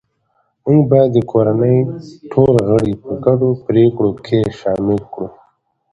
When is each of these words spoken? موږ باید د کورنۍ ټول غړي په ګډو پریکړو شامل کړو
موږ 0.65 0.81
باید 0.91 1.09
د 1.13 1.19
کورنۍ 1.31 1.77
ټول 2.31 2.55
غړي 2.69 2.93
په 3.03 3.11
ګډو 3.25 3.49
پریکړو 3.65 4.09
شامل 4.59 4.99
کړو 5.13 5.27